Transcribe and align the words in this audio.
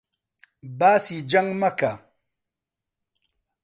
باسی 0.79 1.17
جەنگ 1.31 1.49
مەکە! 1.61 1.93